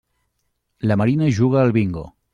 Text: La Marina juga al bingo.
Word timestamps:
La 0.89 0.97
Marina 1.03 1.29
juga 1.41 1.63
al 1.67 1.77
bingo. 1.81 2.07